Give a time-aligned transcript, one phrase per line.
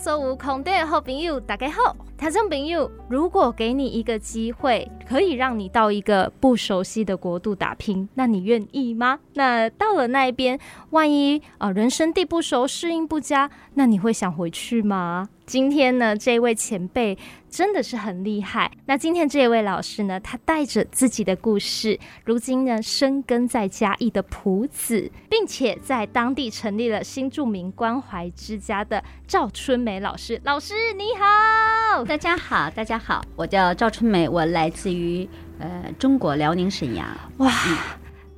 [0.00, 9.18] 所有空中的好朋友，大家好，听众朋友，如果给你一个机会，可以让你到一个不熟悉的国度打拼，那你愿意吗？
[9.34, 10.56] 那到了那一边，
[10.90, 15.28] 万一啊、呃、人生地不熟，适应不佳，那你会想回去吗？
[15.48, 17.16] 今天呢，这位前辈
[17.48, 18.70] 真的是很厉害。
[18.84, 30.38] 那今天这位老师呢，他带着自己的故事，如今呢，深耕在嘉义的朴子，并且在当地成立了新住民关怀之家的赵春梅老师。
[30.44, 35.26] 老师你好，大家好，大家好，我叫赵春梅，我来自于
[35.58, 37.06] 呃中国辽宁沈阳。
[37.38, 37.50] 哇。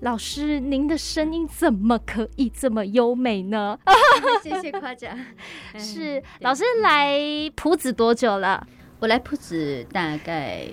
[0.01, 3.79] 老师，您的声音怎么可以这么优美呢？
[4.43, 5.15] 谢谢夸奖。
[5.79, 7.21] 是老师来
[7.55, 8.67] 铺子多久了？
[8.99, 10.67] 我来铺子大概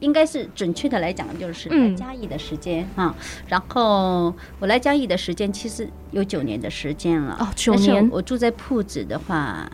[0.00, 3.42] 应该是准确的来讲，就是来嘉义的时间啊、嗯。
[3.48, 7.38] 然后我来嘉义的时间其实有九年的时间了。
[7.40, 8.06] 哦，九年。
[8.10, 9.66] 我住在铺子的话。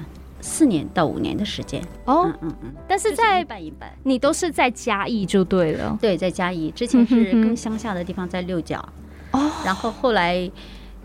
[0.44, 1.82] 四年到五年的时间。
[2.04, 8.78] 哦，嗯嗯，嗯，但是在一半一半，你都是在嘉义就对了，对，在嘉义之前是更乡下的地方，在六角。
[9.32, 10.50] 哦，然后后来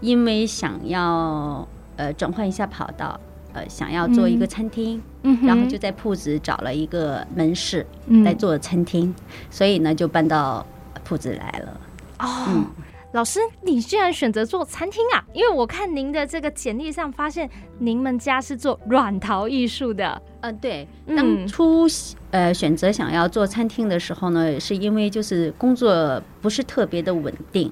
[0.01, 1.65] 因为想要
[1.95, 3.17] 呃转换一下跑道，
[3.53, 7.87] 呃想要做一个餐厅，嗯，然后就在铺子找了一个门市
[8.25, 9.15] 来做餐厅，嗯，
[9.49, 10.65] 所以呢就搬到
[11.05, 11.81] 铺子来了。
[12.19, 12.65] 哦。
[13.11, 15.25] 嗯老师，你居然选择做餐厅啊？
[15.33, 20.21] 因为我看您的这个简历上发现，您们家是做软陶艺术的。
[20.41, 20.87] 嗯，对。
[21.17, 21.87] 当初
[22.29, 27.71] 呃选择想要做餐厅的时候呢，是因为就是工作不是特别的稳定，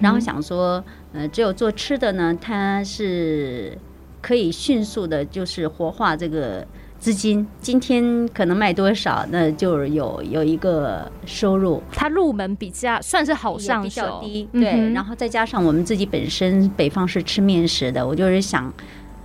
[0.00, 3.76] 然后想说，呃，只有做吃的呢，它是
[4.22, 6.64] 可以迅速的，就是活化这个。
[6.98, 11.82] 资金今天可能卖多少，那就有有一个收入。
[11.92, 14.92] 它入门比较算是好上手，比较低，对、嗯。
[14.92, 18.72] 然后再加上我们自己本身北方是吃面食的，我就是想。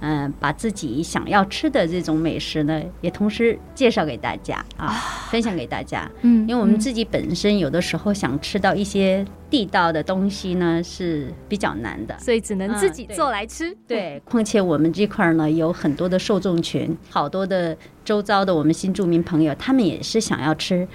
[0.02, 4.90] 嗯，把自己想要吃的这种美食呢，也同时介绍给大家啊，
[5.30, 6.10] 分享给大家。
[6.22, 13.70] 嗯，因为我们自己本身有的时候想吃到一些地道的东西呢，是比较难的，所以只能自己做来吃。
[13.70, 20.88] 嗯、对，对，况且我们这块呢有很多的受众群，好多的周遭的我们新住民朋友，他们也是想要吃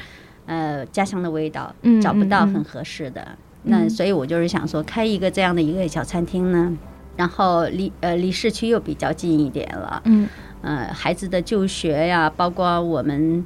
[0.47, 3.21] 呃家乡的味道，找不到很合适的。
[3.23, 6.77] 嗯嗯嗯，那所以我就是想说，开一个这样的一个小餐厅呢。
[7.17, 10.29] 然后离呃离市区又比较近一点了，嗯，
[10.63, 13.43] 呃孩子的就学呀，包括我们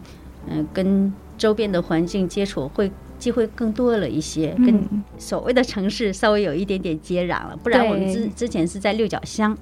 [0.48, 4.82] 嗯、呃、跟周边的环境接触会机会更多了一些，跟
[5.18, 9.56] 所谓的城市稍微有一点点接壤了，不然我们之之前是在六角乡，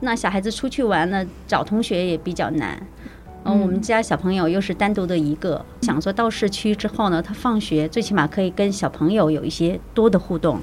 [0.00, 2.80] 那小孩子出去玩呢，找同学也比较难，
[3.44, 10.60] 嗯，我们家小朋友又是单独的一个，想说到市区之后呢，他放学最起码可以跟小朋友有一些多的互动，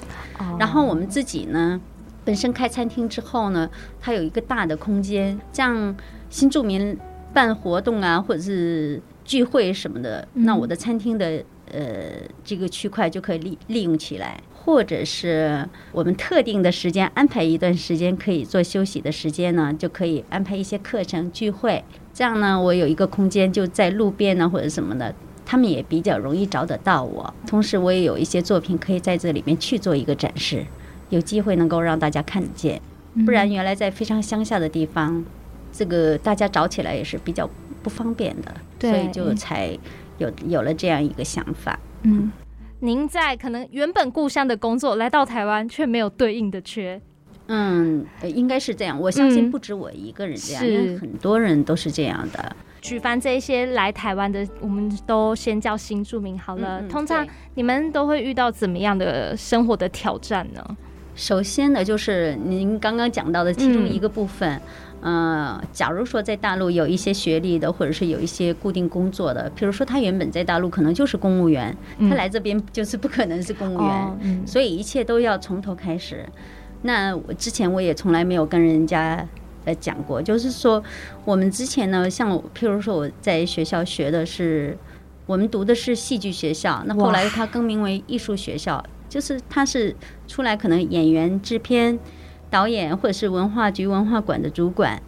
[0.58, 1.82] 然后我们自己呢。
[2.26, 3.70] 本身开餐厅之后呢，
[4.02, 5.96] 它有一个大的空间，这样
[6.30, 6.98] 新住民
[7.32, 12.12] 办活动啊，或者是聚会什么的，那我的餐厅的呃
[12.44, 25.14] 这个区块就可以利利用起来，或者是我们特定的时间安排一段时间可以做休息的时间呢，就可以安排一些课程聚会，这样呢，我有一个空间就在路边呢或者什么的，
[25.46, 30.66] 他们也比较容易找得到我，同时我也有一些作品可以在这里面去做一个展示。
[31.10, 32.82] 有机会能够让大家看得见，
[33.26, 35.24] 不然原来在非常乡下的地方，
[35.72, 37.50] 这个大家找起来也是比较
[37.84, 39.78] 不方便的，所以就才
[40.18, 41.80] 有有了这样一个想法。
[42.04, 42.32] 嗯，
[42.80, 47.02] 您在可能原本故乡的工作来到台湾，却没有对应的缺。
[47.48, 49.00] 嗯，应该是这样。
[49.00, 52.56] 我相信不止我一个人这样，因为很多人都是这样的。
[52.82, 56.82] 举凡这些来台湾的，我们都先叫新住民好了。
[56.88, 60.78] 通常你们都会遇到怎么样的生活的挑战呢？
[61.16, 64.62] 首先呢，就是您刚刚讲到的其中一个部分，
[65.02, 71.76] 嗯、呃，假如说在大陆有一些学历的，或者是有一些固定工作的，比如说他原本在大陆可能就是公务员，
[72.10, 76.26] 他来这边就是不可能是公务员，嗯嗯、所以一切都要从头开始。
[76.82, 79.26] 那我之前我也从来没有跟人家
[79.64, 80.84] 呃讲过，就是说
[81.24, 84.78] 我们之前呢，像譬如说我在学校学的是，
[85.26, 88.84] 我们读的是戏剧学校，那后来他更名为艺术学校。
[89.16, 89.96] 就是他是
[90.28, 91.98] 出来可能演员、制片、
[92.50, 95.02] 导演，或者是文化局文化馆的主管，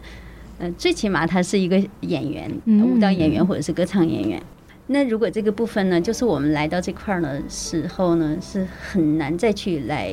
[0.58, 4.42] 呃，最起码他是一个演员，舞蹈演员或者是歌唱演员。
[4.86, 10.10] 那如果这个部分呢，就是我们来到这块儿的时候呢，是很难再去来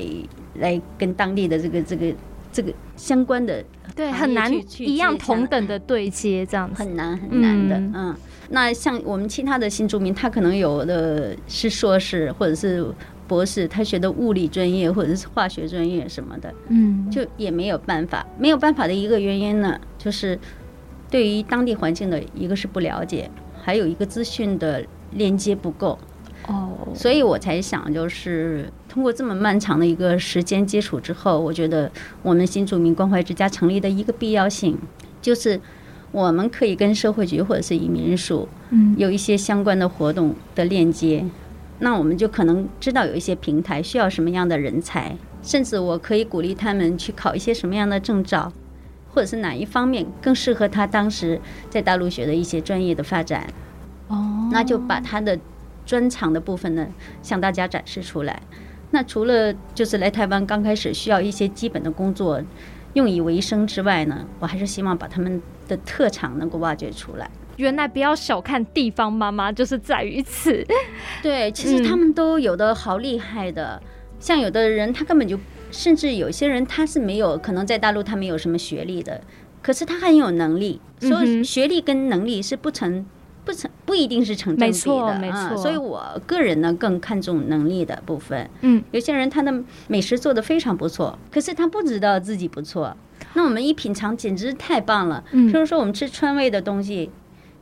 [0.56, 2.14] 来跟当地的这个这个
[2.52, 3.64] 这个相关的，
[3.96, 8.14] 对，很难一样同等的对接，这样子很难很难的，嗯。
[8.50, 12.86] 那像我们其他的新住民，他可能有的是硕士或者是。
[13.28, 20.38] 博士，他学的物理专业或者是化学专业什么的，嗯，就也没有办法，没有办法的一个原因呢，就是
[21.10, 23.30] 对于当地环境的一个是不了解，
[23.62, 25.98] 还有一个资讯的链接不够。
[26.48, 31.92] 哦，所以我才想，就是通过这么漫长的一个时间接触之后，我觉得
[32.22, 34.78] 我们新住民关怀之家成立的一个必要性，
[35.24, 35.60] 就是
[36.12, 41.26] 我们可以跟社会局或者是移民署，嗯，有一些相关的活动的链接。
[41.80, 48.52] 那我们就可能知道有一些平台需要什么样的人才，甚至我可以鼓励他们去考一些什么样的证照，
[49.14, 51.40] 或者是哪一方面更适合他当时
[51.70, 53.48] 在大陆学的一些专业的发展。
[54.08, 55.40] 哦，那就把他的。
[55.86, 56.88] 专长的部分呢，
[57.22, 58.42] 向大家展示出来。
[58.90, 62.42] 那除了就是来台湾刚开始需要一些基本的工作
[62.94, 67.30] 用以为生之外呢，我还是希望把他们的特长能够挖掘出来。
[67.58, 70.66] 原来不要小看地方妈妈，就是在于此。
[71.22, 73.88] 对，其实他们都有的好厉害的，嗯、
[74.20, 75.40] 像有的人他根本就，
[75.72, 79.22] 甚至有些人他是没有可能在大陆他没有什么学历的，
[79.62, 80.80] 可是他很有能力。
[81.00, 83.06] 所以学历跟能力是不成。
[83.44, 85.20] 不成不一定是成正比的。
[85.32, 88.50] 嗯，所以我个人呢更看重能力的部分。
[88.62, 89.54] 嗯，有些人他的
[89.88, 92.98] 美食做得非常不错，可是他不知道自己不错。
[93.36, 95.24] 那我们一品尝，简直太棒了。
[95.32, 97.12] 嗯，譬如说我们吃川味的东西。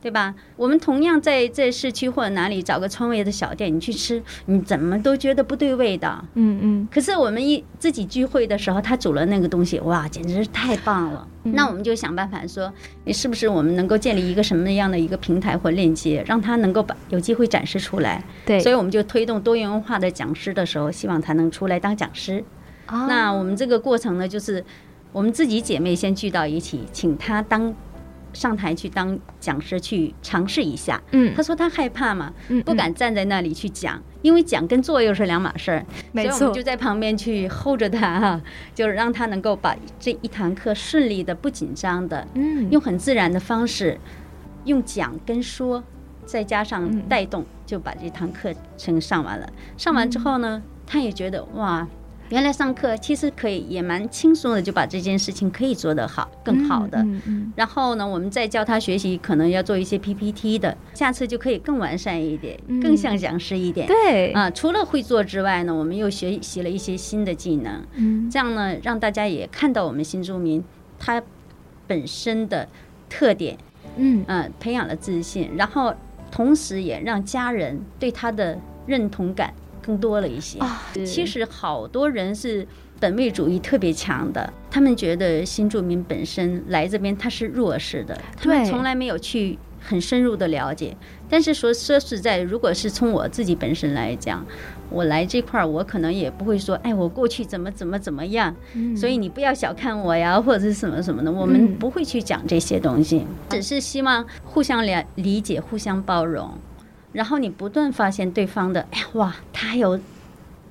[0.04, 0.34] 对吧？
[0.54, 6.22] 我们同样在在市区或者哪里找个川味的小店，你去吃，你怎么都觉得不对味道。
[6.34, 6.88] 嗯嗯。
[6.92, 11.26] 可是我们一自己聚会的时候，他煮了那个东西，哇，简直是太棒了。
[11.44, 11.54] 嗯。
[11.54, 12.70] 那我们就想办法说，
[13.04, 18.22] 你是不是我们能够建立一个什么样的一个平台或链接，让他能够把有机会展示出来？
[18.44, 18.60] 对。
[18.60, 22.44] 所以我们就推动多元文化的讲师的时候，希望他能出来当讲师。
[22.88, 23.06] 哦。
[23.08, 24.62] 那我们这个过程呢，就是
[25.12, 27.74] 我们自己姐妹先聚到一起，请他当。
[28.34, 32.32] 上台去当讲师去尝试一下，嗯，他说他害怕嘛，
[32.66, 38.40] 不敢站在那里去讲，因为讲跟做又是两码事儿，没错，所以我们就在旁边去 hold 着他哈，
[38.74, 43.98] 就是让他能够把这一堂课顺利的、不紧张的，嗯，用很自然的方式，
[44.64, 45.82] 用讲跟说，
[46.26, 49.48] 再加上带动，就把这堂课程上完了。
[49.76, 51.86] 上完之后呢，他也觉得哇。
[52.30, 57.04] 原来上课其实可以也蛮轻松的，就把这件事情可以做得好，更好的。
[57.54, 63.86] 然后呢，我们再教他学习，可能要做一些 PPT 的，下次就可以更完善一点，更像讲师一点。
[63.86, 67.84] 对啊，除了会做之外呢，我们又学习了一些新的技能。
[67.94, 70.64] 嗯，这样呢，让大家也看到我们新住民
[70.98, 71.22] 他
[71.86, 72.68] 本身的
[73.08, 73.56] 特点。
[73.96, 75.94] 嗯嗯，培养了自信，然后
[76.30, 79.54] 同时也让家人对他的认同感。
[79.84, 80.58] 更多了一些。
[81.04, 82.66] 其实好多人是
[83.00, 90.96] 本位主义特别强的，他们觉得新住民本身来这边他是弱势的，他们从来没有去很深入的了解。
[91.28, 94.44] 但是说说实在，如果是从我自己本身来讲，
[94.88, 98.54] 我来这块儿，我可能也不会说，哎，我过去怎么怎么怎么样，
[98.96, 106.48] 所以你不要小看我呀， 或者是什么什么的，我们不会去讲这些东西，只是希望互相了理解，互相包容。
[107.14, 109.98] 然后你不断发现对方的，哎呀哇，他有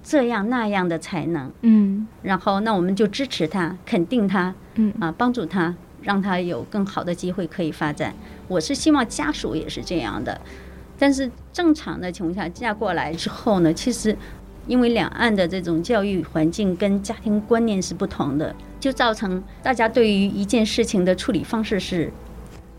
[0.04, 8.14] 这样那样的才能，嗯，然后那我们就支持他，肯定他，嗯啊，帮助他，让他有更好的机会可以发展。
[8.50, 10.40] 我是希望家属也是这样的，
[11.00, 14.16] 但是正常的情况下嫁过来之后呢，其实
[14.68, 22.12] 因为两岸的这种教育环境跟家庭观念是不同的，就造成大家对于一件事情的处理方式是。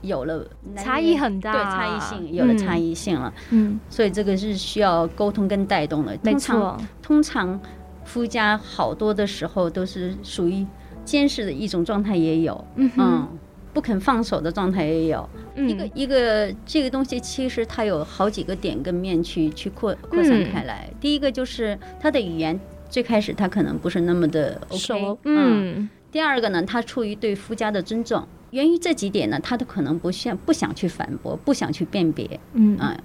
[0.07, 0.47] 有了
[0.77, 6.17] 差异很大，对差异性有了差异性了，嗯，所以这个是需要沟通跟带动的。
[6.23, 7.59] 没错，通常
[8.05, 10.67] 夫家好多的时候都是属于
[11.05, 13.29] 监视的一种状态，也有，嗯，
[13.73, 15.29] 不肯放手的状态也有。
[15.57, 20.89] 一个一个这个东西，其实它有好几个点跟面去去扩扩散开来。
[21.01, 22.59] 第一个就是他的语言
[22.89, 25.89] 最开始他可能不是那么的 OK，嗯。
[26.11, 28.25] 第二个呢，他出于对夫家的尊重。
[28.55, 32.97] 源于这几点呢，他都可能不想不想去反驳，不想去辨别，嗯啊，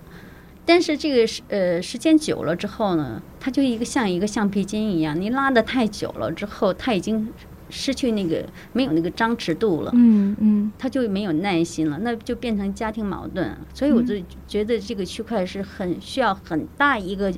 [0.64, 7.28] 但是这个时呃时间久了之后呢，他就一个像一个橡皮筋一样，你拉的太久了之后，他已经
[7.72, 13.52] 失去那个没有那个张弛度了，嗯嗯，他就没有耐心了，那就变成家庭矛盾。
[13.74, 14.14] 所以我就
[14.48, 17.34] 觉得这个区块是很需要很大一个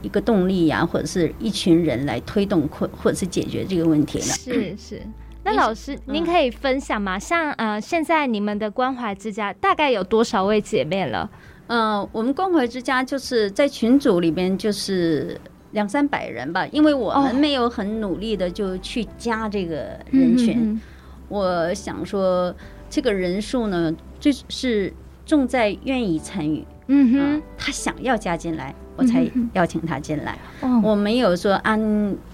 [0.00, 4.24] 一个动力呀，或者是一群人来推动或或者是解决这个问题的。
[4.24, 5.02] 是是。
[5.42, 7.18] 那老师，您可以分享吗？
[7.18, 11.30] 像呃，现在你们的关怀之家大概有多少位姐妹了？
[11.68, 15.40] 嗯、呃，我们关怀之家就是在群组里边就是
[15.72, 20.78] 两三百人吧，因为我们没有很努力的就去加这个人群。
[21.28, 22.54] 哦、我想说，
[22.88, 24.92] 这个人数呢，就是
[25.24, 26.64] 重在愿意参与。
[26.88, 30.36] 嗯哼、呃，他想要加进来，我才邀请他进来。
[30.60, 31.80] 哦，我没有说按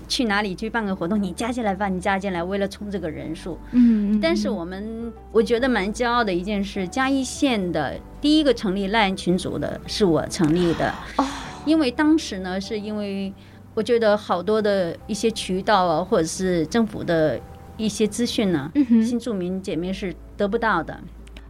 [0.08, 3.58] 去哪里去办个活动，你加进来吧，你加进来，为了冲这个人数。
[3.72, 10.94] 嗯，但是我们我觉得蛮骄傲的一件事，嘉义县的第一个成立赖案群组的是我成立的。
[11.18, 11.24] 哦，
[11.64, 13.32] 因为当时呢，是因为
[13.74, 17.40] 我觉得好多的一些渠道啊，或者是政府的
[17.76, 18.70] 一些资讯呢，
[19.04, 20.98] 新住民姐妹是得不到的。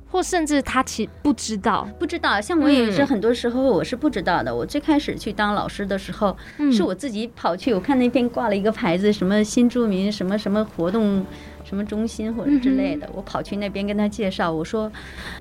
[0.08, 2.40] 或甚至他其实不知道，不知道。
[2.40, 4.50] 像我也是，很多时候我是不知道的。
[4.50, 11.24] 嗯、我最开始去当老师的时候，嗯、是我自己跑去，我看那边挂了一个牌子，什么新住民什么什么活动，
[11.64, 13.06] 什么中心或者之类的。
[13.08, 14.90] 嗯、我跑去那边跟他介绍，我说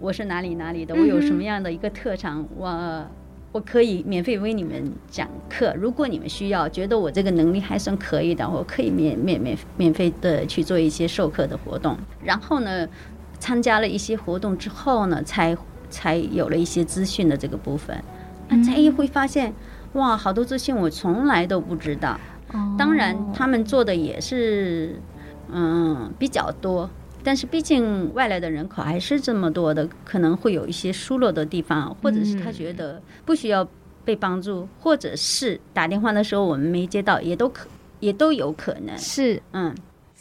[0.02, 3.08] 我是哪里哪里的，我有什么样的一个特长，嗯、我
[3.54, 5.74] 我可以免费为你们讲课。
[5.80, 11.98] 如果你们需要，觉得我这个能力还算可以的，我可以免免免免费的去做一些授课的活动。
[12.22, 12.86] 然后呢，
[13.46, 15.56] 参加了一些活动之后呢，才
[15.88, 17.96] 才有了一些资讯的这个部分，
[18.50, 19.54] 啊、才会发现
[19.94, 22.20] 哇，好多资讯我从来都不知道。
[22.54, 25.00] 哦、当然，他们做的也是
[25.52, 26.90] 嗯比较多，
[27.24, 33.68] 但是毕竟外来的人口还是这么多的，可能会有一些疏漏的地方，或者是他觉得不需要
[34.04, 37.68] 被帮助，嗯、或者是打电话的时候我们没接到，也都可
[38.00, 38.98] 也都有可能。
[38.98, 39.40] 是。
[39.52, 39.72] 嗯。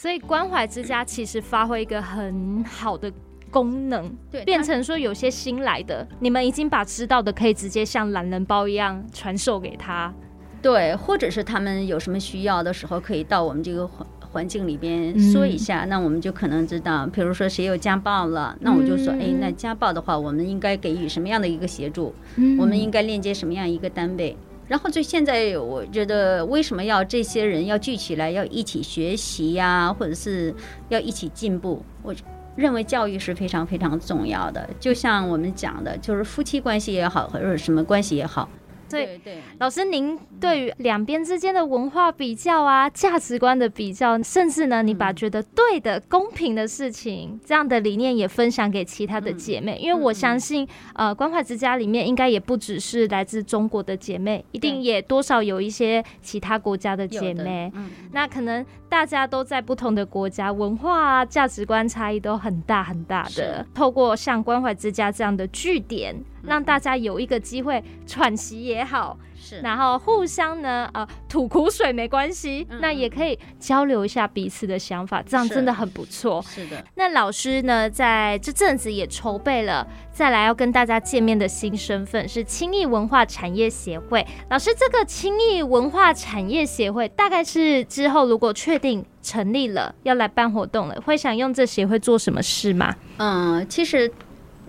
[0.04, 3.10] 所以关怀之家其实发挥一个很好的
[3.50, 10.12] 功能，对，变成说有些新来的，你们已经把知道的可以直接像懒人包一样传授给他，
[10.60, 22.14] 对，或者是他们有什么需要的时候，可以到我们这个环环境里边说一下，嗯、那我们就可能知道，比如说谁有家暴了，那我就说，嗯、哎，那家暴的话，我们应该给予什么样的一个协助？
[22.36, 24.36] 嗯、我们应该链接什么样一个单位？
[24.66, 30.54] 然后就现在，我觉得为什么要这些人要聚起来，要一起学习呀，或者是
[30.88, 31.84] 要一起进步？
[32.02, 32.14] 我
[32.56, 34.68] 认为教育是非常非常重要的。
[34.80, 38.48] 就像我们讲的，就是夫妻关系也好，或者什么关系也好。
[38.88, 57.72] 对对，老师，您对于两边之间的文化比较啊、价值观的比较，甚至呢，你把觉得对的、公平的事情这样的理念也分享给其他的姐妹，因为我相信，呃，关怀之家里面应该也不只是来自中国的姐妹，一定也多少有一些其他国家的姐妹。
[58.12, 63.66] 那可能大家都在不同的国家，文化啊、价值观差异都很大很大的。
[63.74, 66.14] 透过像关怀之家这样的据点。
[66.46, 76.42] 让大家有一个机会喘息也好，是，然后互相呢，呃，吐苦水没关系，嗯、那也可以交流一下彼此的想法，这样真的很不错。
[76.48, 84.26] 是的，那老师呢，在这阵子也筹备了再来要跟大家见面的新身份，是青艺文化产业协会。
[84.50, 92.94] 老师，这个青艺文化产业协会大概是之后如果确定成立了，要来办活动了，会想用这协会做什么事吗？
[93.18, 94.10] 嗯，其实。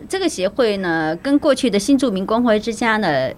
[0.07, 3.29] 这个协会呢，跟过去的新住民关怀之家呢，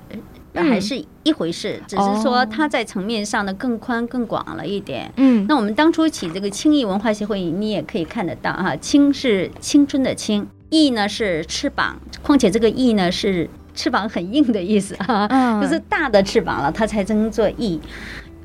[0.54, 5.12] 还是一回事，嗯、只是说它在层面上呢更宽更广了一点。
[5.16, 17.80] 嗯，那我们当初起这个青艺文化协会，你也可以看得到哈，青是青春的青，艺呢是翅膀，况且这个艺呢是翅膀很硬的意思哈，嗯、就是大的翅膀了，它才称作翼。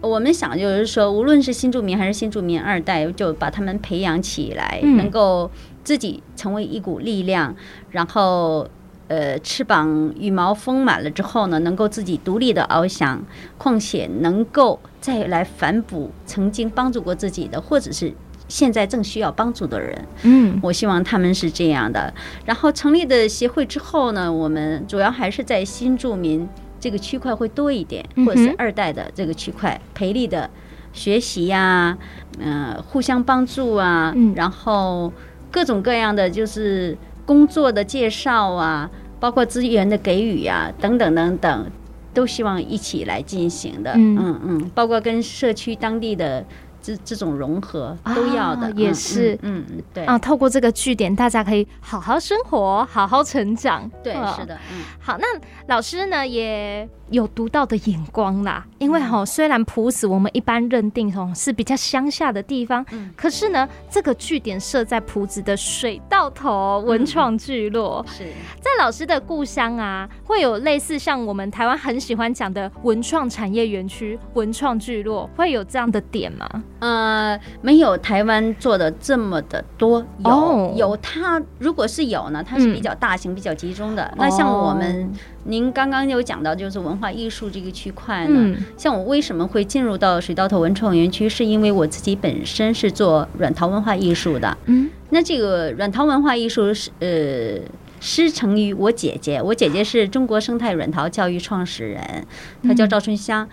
[0.00, 5.50] 我们想就是说，无论是新住民还是新住民二代，就把他们培养起来，嗯、能够。
[5.84, 7.54] 自己成为一股力量，
[7.90, 8.68] 然后，
[9.08, 13.22] 呃，翅膀羽毛丰满了之后呢，能够自己独立的翱翔，
[13.58, 18.14] 况且能够再来反哺曾经帮助过自己的，或者是
[18.48, 20.06] 现在正需要帮助的人。
[20.22, 22.14] 嗯，我希望他们是这样的。
[22.46, 26.48] 然后成立的协会之后呢，我们主要还是在新住民
[26.80, 30.48] 这个区块会多一点，或者是二代的这个区块培力的
[30.92, 31.98] 学习呀、啊，
[32.38, 35.12] 嗯、呃，互相帮助啊，嗯、然后。
[35.52, 38.90] 各种各样的就是工作的介绍啊，
[39.20, 41.70] 包括资源的给予啊，等等等等，
[42.12, 43.92] 都希望一起来进行的。
[43.92, 44.16] 嗯。
[44.18, 46.44] 嗯嗯，包括跟社区当地的。
[46.84, 50.04] 这这种融合都要的，也是，嗯嗯，对。
[50.04, 55.24] 啊，透过这个据点，大家可以好好生活，好好成长，对，是的，嗯，好，那
[55.68, 68.24] 老师呢也有独到的眼光啦，因为哈，虽然朴子我们一般认定哦是比较乡下的地方，嗯，可是呢，这个据点设在朴子的水道头文创聚落，是
[68.60, 76.48] 在老师的故乡啊，会有类似像我们台湾很喜欢讲的文创产业园区、文创聚落，会有这样的点吗？
[76.80, 80.76] 呃，没有台湾做的这么的多，有、oh.
[80.76, 84.12] 有它，如果是有呢，它是比较大型、嗯、比较集中的。
[84.16, 85.16] 那像我们，oh.
[85.44, 94.56] 您刚刚有讲到，就是文化艺术这个区块呢，嗯、像我为什么会进入到水稻头文创园区，是因为我自己本身是做软陶文化艺术的。
[94.66, 97.60] 嗯，那这个软陶文化艺术是呃
[98.00, 102.26] 师承于我姐姐，我姐姐是中国生态软陶教育创始人，
[102.62, 103.44] 她叫赵春香。
[103.44, 103.50] 嗯、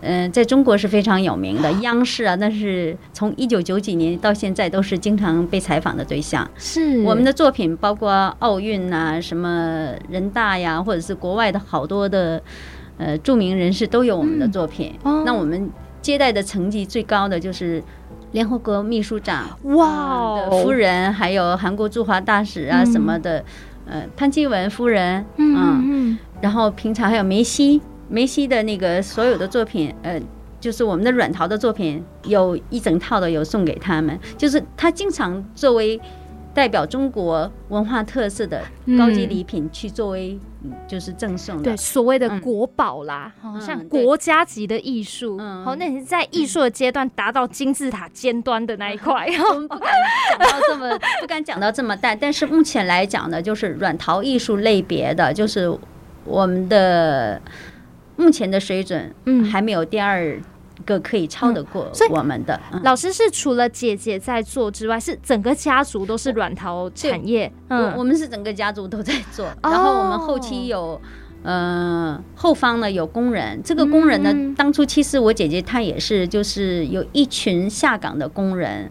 [0.00, 6.48] 呃，在中国是非常有名的，央视啊，那是从一九九几年到现在都是经常被采访的对象。
[6.56, 12.40] 是我们的作品，包括奥运啊，什么人大呀，或者是国外的好多的
[12.96, 14.94] 呃著名人士都有我们的作品。
[15.04, 17.82] 嗯、那我们接待的成绩最高的就是
[18.32, 23.40] 联合国秘书长哇的夫人，还有韩国驻华大使啊什么的，
[23.86, 27.80] 嗯、呃潘基文夫人，嗯嗯，然后平常还有梅西。
[28.08, 30.20] 梅西的那个所有的作品，呃，
[30.60, 34.18] 就是我们的软陶的作品，有一整套的有送给他们。
[34.36, 36.00] 就是他经常作为
[36.54, 38.62] 代表中国文化特色的
[38.98, 40.36] 高级礼品去作为，
[40.88, 41.62] 就是赠送的。
[41.64, 45.38] 对，所谓的国宝啦，好像国家级的艺术。
[45.64, 49.28] 好，那你是在艺术的阶段达到金字塔尖端的那一块。
[49.52, 49.92] 我们不敢
[50.34, 52.16] 讲到这么，不敢讲到这么大。
[52.16, 55.72] 但是目前来讲呢，就是软陶艺术类别的，就是
[56.24, 57.40] 我们的。
[58.18, 60.36] 目前的水准，嗯，还没有第二
[60.84, 62.60] 个可以超得过我们的。
[62.72, 67.50] 嗯、老师是除了姐姐在做之外，是整个家族都是软陶产业。
[67.68, 71.00] 嗯，我们是整个家族都在做，然后我们后期有，
[71.44, 73.60] 呃，后方呢有工人。
[73.62, 78.90] 这个工人呢，当初其实我姐姐她也是，就是有一群下岗的工人，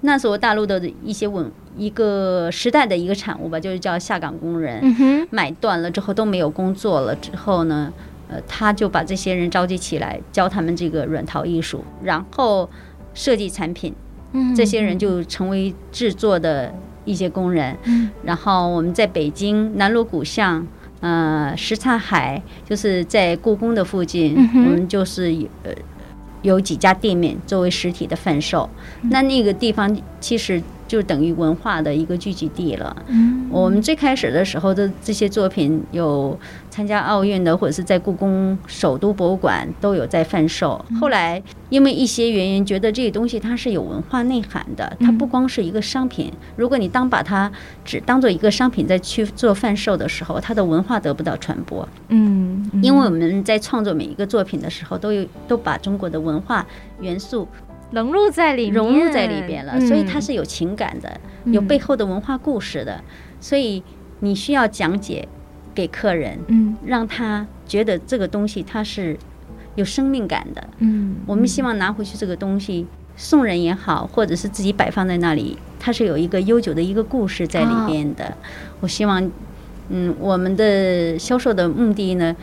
[0.00, 4.80] 那时候大陆的一些文一个时代的一个产物吧，就是叫下岗工人。
[4.82, 7.92] 嗯哼，买断了之后都没有工作了之后呢。
[8.32, 12.68] 呃，他就把这些人召集起来，教他们这个软陶艺术，然后
[13.12, 13.92] 设计产品。
[14.32, 16.72] 嗯，这些人就成为制作的
[17.04, 17.76] 一些工人。
[17.84, 20.66] 嗯，然后我们在北京南锣鼓巷，
[21.00, 25.72] 呃，什刹海，就是在故宫的附近，我们就是有呃
[26.40, 28.70] 有几家店面作为实体的贩售。
[29.10, 30.62] 那那个地方其实。
[30.88, 32.94] 就等于文化的一个聚集地了。
[33.06, 36.38] 嗯，我们最开始的时候的这些作品有
[36.72, 40.82] 参加奥运的，或者是在故宫首都博物馆都有在贩售。
[40.98, 46.32] 后来因为一些原因，觉得这个东西它是有文化内涵的，它不光是一个商品。
[46.56, 47.52] 如果你当把它
[47.84, 51.86] 只当做一个商品再去做贩售的时候，它的文化得不到传播。
[52.08, 56.66] 嗯，因为我们在创作每一个作品的时候，都有都把中国的文化
[57.02, 57.46] 元素。
[57.90, 62.98] 融入在里面，融入在里边了，所以它是有情感的，有背后的文化故事的，
[63.38, 63.82] 所以
[64.20, 65.28] 你需要讲解
[65.74, 69.16] 给客人，嗯，让他觉得这个东西它是
[69.74, 78.36] 有生命感的，嗯，我们希望拿回去这个东西送人也好，或者是自己摆放在那里，它是有一个悠久的一个故事在里边的。
[78.80, 79.30] 我希望，
[79.88, 82.34] 嗯，我们的销售的目的呢，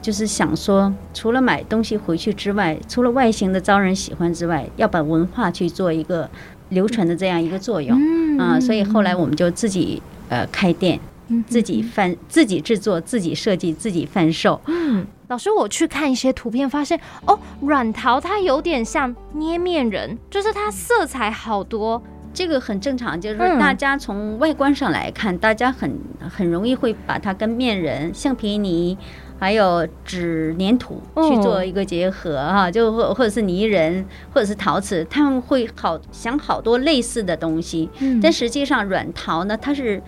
[0.00, 6.28] 就是想说，除了买东西回去之外，除了外形的招人喜欢之外，要把文化去做一个
[6.70, 7.98] 流传的这样一个作用。
[7.98, 8.38] 嗯。
[8.38, 11.00] 啊，所以后来我们就自己呃开店，
[11.46, 14.60] 自己贩、自己制作、自己设计、自己贩售。
[14.66, 23.20] 嗯，老师，我去看一些图片，发现哦，软陶它有点像捏面人，就是它色彩好多，这个很正常。
[23.20, 28.96] 就是说，大家从外观上来看，大家很很容易会把它跟面人、橡皮泥。
[29.40, 37.88] 还有纸粘土去做一个结合哈，就或或者是泥人，或者是陶瓷，他们会好想好多类似的东西。
[38.00, 40.02] 嗯但实际上软陶呢，它是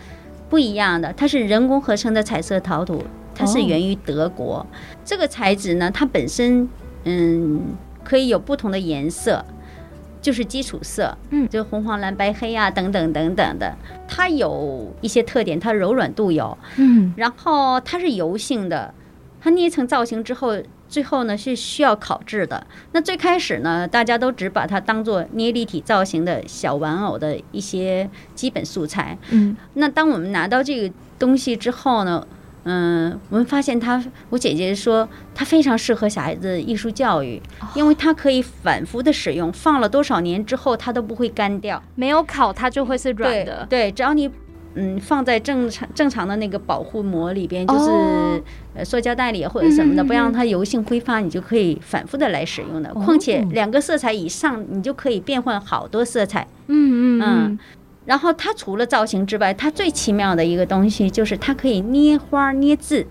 [0.51, 3.03] 不一样的，它是人工合成的彩色陶土，
[3.35, 4.67] 它是源于德国。
[5.05, 6.69] 这个材质呢，它本身
[7.05, 7.63] 嗯
[8.05, 9.43] 可以有不同的颜色，
[10.21, 13.75] 就是基础色，嗯，就红黄蓝白黑啊等等等等的。
[14.09, 18.93] 它有一些特点，它柔软度有，嗯，然后它是油性的。
[19.41, 20.53] 它捏成造型之后，
[20.91, 22.67] 最后呢是需要烤制的。
[22.93, 29.17] 那最开始呢，大家都只把它当做捏立体造型的小玩偶的一些基本素材。
[29.31, 32.27] 嗯，那当我们拿到这个东西之后呢，
[32.65, 37.41] 嗯，我们发现它，我姐姐说它非常适合小孩子艺术教育，
[37.75, 41.81] 因为它可以反复的使用，放了多少年之后它都不会干掉。
[41.95, 43.65] 没有烤它就会是软的。
[43.71, 44.29] 对，对，只要你。
[44.75, 47.91] 嗯，放在正常正常的那个保护膜里边，就是
[48.75, 52.95] 呃塑胶袋里或者什么的，不让它油性挥发，你就可以反复的来使用的。
[52.95, 56.47] 况且两个色彩以上，你就可以变换好多色彩。
[56.69, 57.59] 嗯嗯嗯。
[58.07, 63.07] 然后它除了造型之外，它最奇妙的一个东西就是它可以捏花捏字。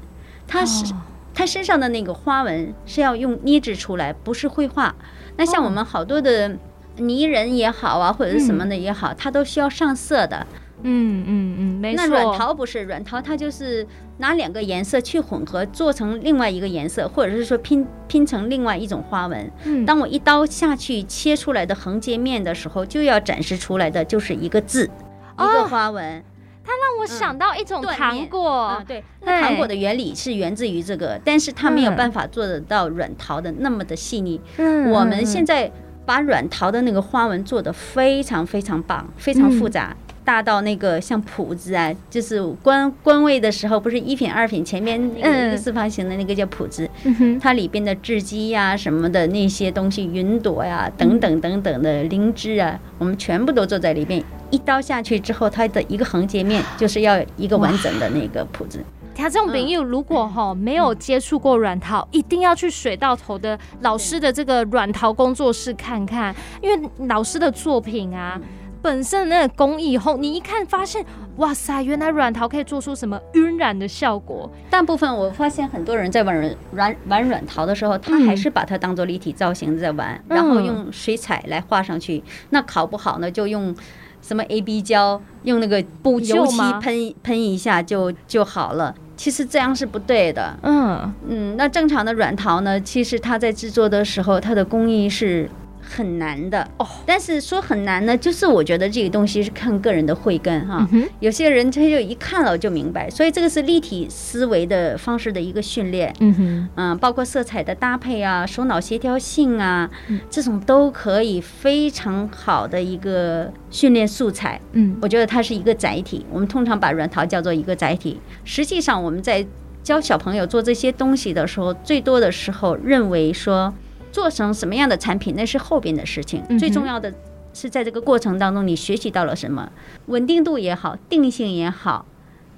[0.48, 0.94] 它是
[1.34, 4.96] 它身上的那个花纹是要用捏制出来，不是绘画。
[5.38, 6.58] 那像我们好多的
[6.98, 10.48] 泥人也好啊，或者是什么的也好，它都需要上色的。
[10.84, 12.08] 嗯嗯嗯，没错。
[12.08, 13.86] 那软陶不是软陶，它就是
[14.18, 19.52] 拿两个颜色去混合，做成另外一个颜色，或者是说拼拼成另外一种花纹。
[19.66, 24.90] 嗯，当我一刀下去切出来的横截面的时候，就要展示出来的就是一个字，
[25.38, 26.24] 哦、一个花纹。
[26.64, 34.40] 它让我想到一种糖果，嗯、对，那糖果的原理是源自于这个，但是它没有办法做得到软陶的那么的细腻。
[34.58, 35.72] 嗯，我们现在
[36.06, 39.96] 把软陶的那个花纹做得非常非常棒，非常复杂。
[39.98, 54.24] 嗯大到那个像谱子啊，就是官官位的时候，不是一品二品前面那个四方形的那个叫谱子，嗯、它里边的雉鸡呀什么的那些东西，云朵呀、啊、等等等等的灵芝啊，我们全部都坐在里面。
[54.52, 58.80] 一刀下去之后，它的一个横截面就是要一个完整的那个谱子。
[59.16, 68.40] 他这种朋友如果哈没有接触过软陶，一定要去水到头的老师的这个软陶工作室看看，因为老师的作品啊。
[68.82, 71.06] 本身的那个工艺后，你一看发现，
[71.38, 74.50] 哇塞，原来软陶可以做出什么晕染的效果。
[74.70, 82.24] 大部分我发现很多人在玩软软玩软陶的时候，他还是把它当做立体造型在玩，然后用水彩来画上去。
[82.52, 83.76] 那考不好呢，就用
[84.22, 88.96] 什么 A B 胶，用那个补油漆喷喷一下就就好了。
[89.18, 90.58] 其实这样是不对的。
[90.64, 95.50] 嗯嗯，那正常的软陶呢，其实它在制作的时候，它的工艺是。
[95.90, 100.88] 很难的哦，但是说很难呢，就是我觉得这个东西是看个人的慧根哈。
[101.20, 106.14] 有些人他就一看了就明白，所以这个是立体思维的方式的一个训练。
[106.20, 109.90] 嗯哼，嗯，包括色彩的搭配啊，手脑协调性啊，
[110.30, 114.62] 这种都可以非常好的一个训练素材。
[114.74, 116.26] 嗯，我觉得它是一个载体。
[116.32, 119.46] 我们通常把软陶叫做一个载体，实际上我们在
[119.82, 123.74] 教小朋友做这些东西的时候，最多的时候认为说。
[124.12, 126.44] 做成什么样的产品，那是后边的事情。
[126.58, 127.14] 最重要的
[127.54, 129.72] 是在这个过程当中，你学习到了什么？
[130.08, 132.06] 稳定度也好，定性也好，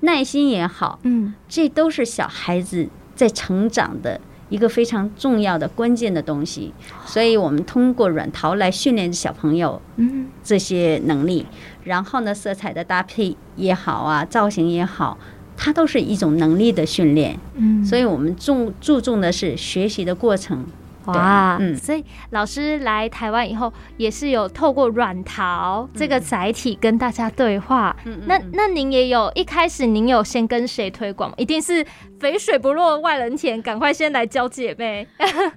[0.01, 6.73] 耐心也好，嗯，这都是小孩子在成长的一个非常重要的关键的东西。
[7.05, 11.45] 所以我们通过软陶来训练小朋友，嗯，这些能力。
[11.83, 15.17] 然后呢，色彩的搭配也好啊，造型也好，
[15.57, 17.39] 它都是一种能力的训练。
[17.55, 20.65] 嗯，所以我们重注重的是学习的过程。
[21.05, 27.95] 哇，嗯，所以老师来台湾以后，也是有透过软陶这个载体跟大家对话。
[28.05, 31.33] 嗯，那那您也有一开始您有先跟谁推广？
[31.37, 31.85] 一定是
[32.19, 35.07] 肥水不落外人田，赶快先来教姐妹。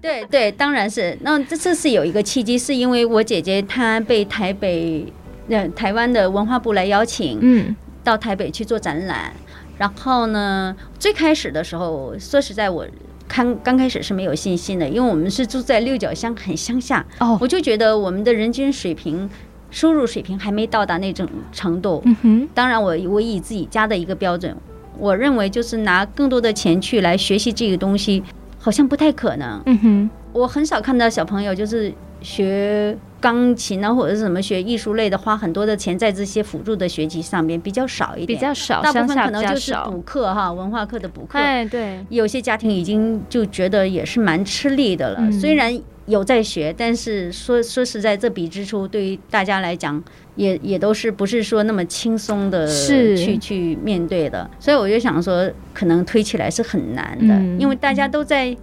[0.01, 1.17] 对 对，当然是。
[1.21, 5.13] 那这次是有一个契机，是因为我姐姐她被台北
[5.49, 9.33] 呃台湾的文化部来邀请，嗯，到台北去做展览。
[9.77, 12.87] 然后呢，最开始的时候，说实在我。
[13.35, 17.05] 刚刚开始是没有信心的，因为我们是住在六角乡，很乡下。
[17.19, 19.29] 哦，我就觉得我们的人均水平、
[19.73, 22.01] 收入水平还没到达那种程度。
[22.05, 22.49] 嗯哼。
[22.55, 24.57] 当然我，我我以自己家的一个标准，
[24.97, 28.23] 我认为就是拿更多的钱去来学习这个东西，
[28.57, 29.61] 好像不太可能。
[29.67, 30.11] 嗯哼。
[30.33, 31.93] 我很少看到小朋友就是
[32.23, 32.97] 学。
[33.25, 41.39] 钢琴啊，或者是什么学艺术类的，花很多的钱在这些辅助的学习上面比较少一点，比较少，大部分可能就是补课哈，文化课的补课。
[41.39, 45.21] 哎，对，有些家庭已经就觉得也是蛮吃力的了。
[45.21, 50.05] 嗯、虽然有在学，但是说说实在，这笔支出对于大家来讲，
[50.37, 54.51] 也也都是不是说那么轻松的去是去面对的。
[54.61, 58.55] 所以我就想说，可能推起来是很难的，嗯、因为大家都在。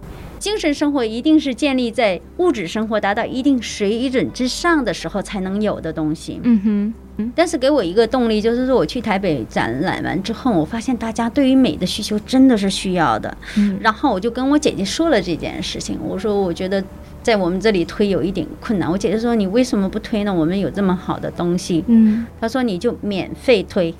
[0.42, 6.40] 精神生活一定是建立在物质生活达到一定水准之上的时候才能有的东西。
[6.42, 13.32] 嗯哼，嗯，但是给我一个动力，就是说我去台北展览完之后，我发现大家对于美的需求真的是需要的。
[13.56, 16.82] 嗯，然后我就跟我姐姐说了这件事情，我说我觉得
[17.22, 18.90] 在我们这里推有一点困难。
[18.90, 20.34] 我姐姐说，你为什么不推呢？
[20.34, 21.84] 我们有这么好的东西。
[21.86, 23.94] 嗯，她说你就免费推。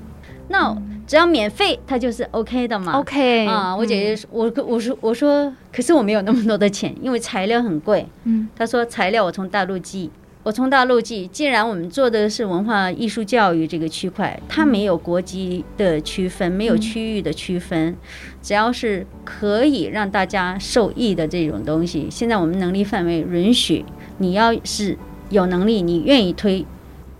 [0.49, 0.75] 那
[1.13, 2.93] 只要免费，它就是 OK 的嘛。
[2.93, 8.03] OK 啊，我姐姐说，我我说我说，可是我没有那么多的钱，因为材料很贵。
[8.23, 10.09] 嗯，她说材料我从大陆寄，
[10.41, 11.27] 我从大陆寄。
[11.27, 17.95] 既然我们做的是文化艺术教育这个区块，它没有国籍的区分，没有区域的区分，
[18.41, 23.85] 只要是可以让大家受益的这种东西，现在我们能力范围允许，
[24.17, 24.97] 你要是
[25.29, 26.65] 有能力，你愿意推。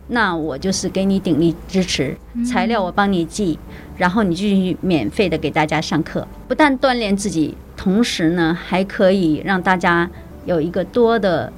[0.10, 3.58] 那我就是给你鼎力支持，材料我帮你寄，
[3.98, 10.10] 然后你继续免费的给大家上课，不但锻炼自己，同时呢还可以让大家
[10.46, 11.52] 有一个多的。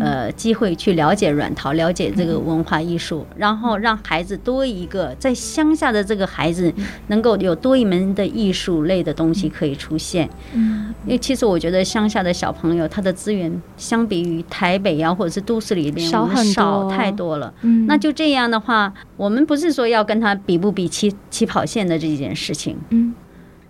[0.00, 6.72] 呃，机会去了解软陶，了解这个文化艺术，然后让孩子多一个在乡下的这个孩子
[7.08, 10.28] 能够有多一门的艺术类的东西可以出现。
[10.54, 17.52] 嗯，因为其实我觉得乡下的小朋友他的资源相比于台北呀或者是都市里边少很多，少太多了。
[17.60, 22.78] 嗯，那就这样的话，我们不是说要跟他比不比起起跑线的这件事情。
[22.88, 23.14] 嗯，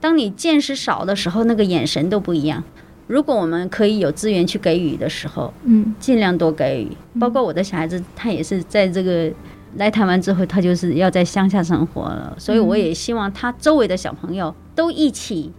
[0.00, 2.62] 当你见识少的时候，那个眼神都不一样。
[3.06, 6.88] 如果我们可以有资源去给予的时候，嗯，尽量多给予。
[7.20, 9.30] 包括我的小孩子，他也是在这个
[9.76, 15.52] 来台湾之后，他就是要在乡下生活了，所以我也希望他周围的小朋友都一起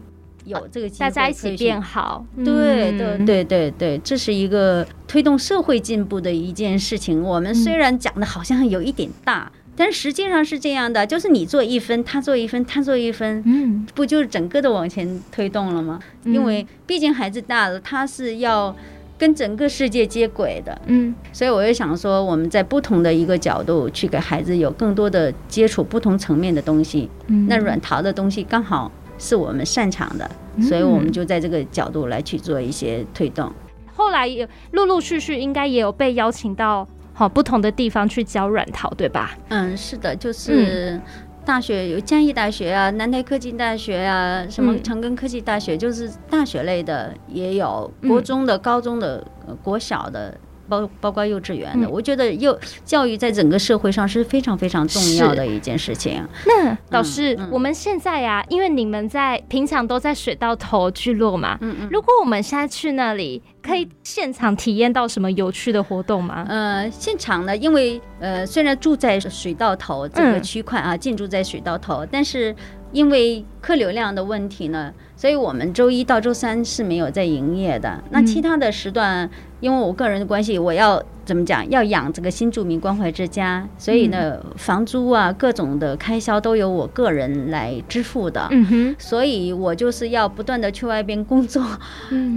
[0.45, 2.25] 有这个机会，大家一起变好。
[2.37, 7.21] 对对对对对，这是一个推动社会进步的一件事情。
[7.21, 15.99] 我们虽然讲的好像有一点大，但是实际上是这样的，就是你做一分，他做一分，他做一分，嗯，不就是整个的往前推动了吗？
[16.23, 18.75] 因为毕竟孩子大了，他是要。
[19.17, 30.29] 跟整个世界接轨的，嗯，所以我就想说，我们在不同的一个角度去给孩子有更多的接触不同层面的东西，嗯，那软陶的东西刚好是我们擅长的，
[30.61, 33.49] 所以我们就在这个角度来去做一些推动。
[33.93, 36.85] 后来也陆陆续续应该也有被邀请到
[37.15, 39.35] 好不同的地方去教软陶，对吧？
[39.49, 41.01] 嗯，是的，就是。
[41.45, 49.23] 大学有江义大学啊，南台科技大学啊，什么长庚科技大学，嗯、就是大学类的也有，国中的、高中的、
[49.61, 50.35] 国小的。
[50.67, 56.25] 包包括幼稚园的，嗯、我觉得幼教育在整个社会上是非常非常重要的一件事情。
[56.45, 66.45] 那老师，嗯、我们现在呀、啊，因为你们在平常都在水稻头聚落嘛，嗯嗯，如果我们现在去那里，可以现场体验到什么有趣的活动吗？
[66.47, 72.55] 呃，现场呢，因为呃，虽然住在水稻头这个区块啊，进驻在水稻头，但是
[72.95, 74.93] 因为客流量的问题呢。
[75.17, 78.03] 所以我们周一到周三是没有在营业的。
[78.09, 79.29] 那其他的时段，
[79.61, 81.67] 因为我个人的关系，我要怎么讲？
[81.69, 88.45] 要养这个新住民关怀之家，所以呢，房租啊，各种的开销都由我个人来支付的。
[88.51, 88.95] 嗯哼。
[88.99, 91.63] 所以我就是要不断的去外边工作，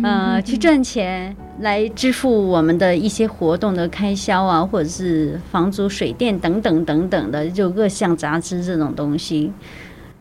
[0.05, 9.53] 呃，去赚钱来支付我们的一些活动的开销啊，或者是房租、水电等等等等的，就各项杂支这种东西。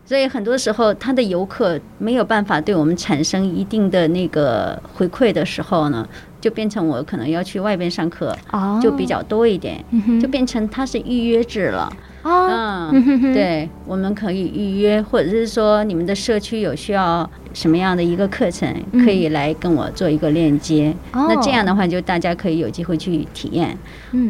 [0.08, 6.08] 所以很多时候，他的游客没有办法对我们产生一定的那个回馈的时候呢，
[6.40, 8.34] 就变成我可能要去外边上课，
[8.80, 9.84] 就比较多一点，
[10.18, 11.92] 就变成他是预约制了。
[12.24, 20.94] 嗯，对，我们可以预约，或者是说你们的社区有需要什么样的一个课程，可以来跟我做一个链接。
[21.12, 23.76] 那这样的话，就大家可以有机会去体验。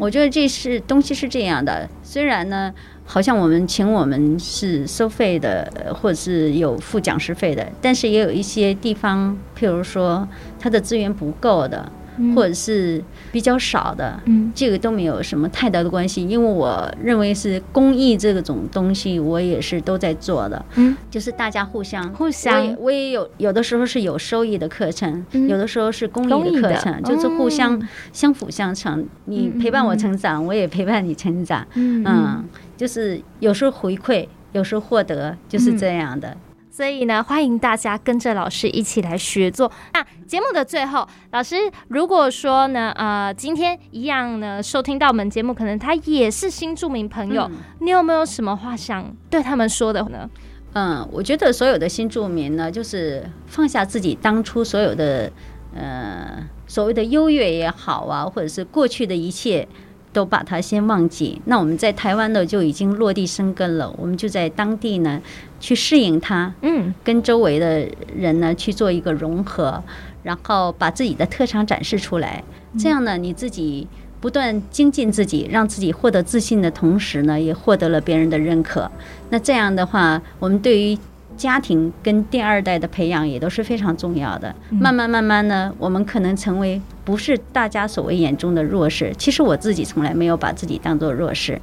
[0.01, 2.75] 我觉得这是东西是这样的，虽然呢。
[3.11, 10.29] 好像我们请我们是收费的，或者是有付讲师费的，但是也有一些地方，譬如说
[10.61, 11.91] 它的资源不够的，
[12.37, 27.81] 或者是比较少的，嗯，这个都没有什么太大的关系，因为我认为是公益这种东西，我也是都在做的，嗯，就是大家互相互相，我也我也有有的时候是有收益的课程，有的时候是公益的课程，就是互相
[28.13, 32.45] 相辅相成，你陪伴我成长，我也陪伴你成长，嗯。
[32.79, 36.29] 就是有时候回馈，有时候获得，就是这样的。
[36.29, 36.37] 嗯、
[36.71, 39.71] 所以呢，欢迎大家跟着老师一起来学做。
[39.93, 41.57] 那节目的最后，老师
[41.89, 50.31] 如果说呢，呃，今天一样呢，收听到我们节目，可能他也是新住民朋友，嗯、你有没有什么话想对他们说的呢？
[50.75, 55.33] 嗯，我觉得所有的新住民呢，就是放下自己当初所有的，
[55.75, 59.67] 呃，所谓的优越也好啊，或者是过去的一切。
[60.13, 61.41] 都把它先忘记。
[61.45, 63.95] 那我们在台湾呢，就已经落地生根了。
[63.99, 65.21] 我们就在当地呢，
[65.61, 69.83] 去适应它，嗯，跟周围的人呢去做一个融合，
[70.23, 72.43] 然后把自己的特长展示出来。
[72.79, 73.87] 这样呢，你自己
[74.21, 78.91] 不断精进自己，让自己获得自信的同时呢，也获得了别人的认可。
[79.31, 80.99] 那这样的话，我们对于
[81.39, 84.55] 家庭跟第二代的培养也都是非常重要的。
[84.71, 89.11] 慢慢慢慢呢，我们可能成为不是大家所谓眼中的弱势。
[89.17, 91.59] 其实我自己从来没有把自己当做弱势。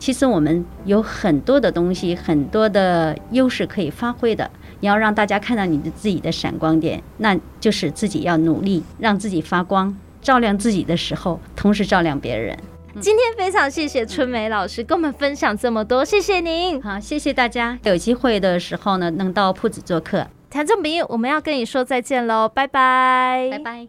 [0.00, 4.50] 其实我们有很多的东西，很多的优势可以发挥的。
[4.80, 12.58] 你要让大家看到你的自己的闪光点，那就是自己要努力，让自己发光，照亮自己的时候，同时照亮别人。
[13.00, 16.80] 今天非常谢谢春梅老师跟我们分享这么多，谢谢您。
[16.82, 17.78] 好，谢谢大家。
[17.84, 20.26] 有机会的时候呢，能到铺子做客。
[20.50, 23.88] 谭正明，我们要跟你说再见喽，拜拜，拜拜。